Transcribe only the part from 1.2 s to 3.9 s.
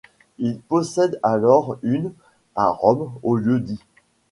alors une' à Rome, au lieu-dit'.